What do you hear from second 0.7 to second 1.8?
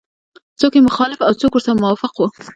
یې مخالف او څوک ورسره